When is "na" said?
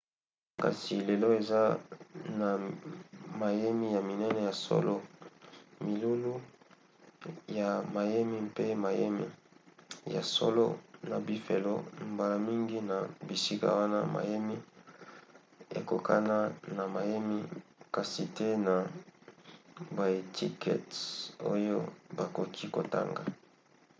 2.39-2.49, 11.09-11.17, 12.89-12.97, 16.77-16.83, 18.67-18.75